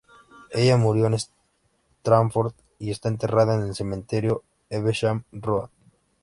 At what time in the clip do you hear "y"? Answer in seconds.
2.79-2.89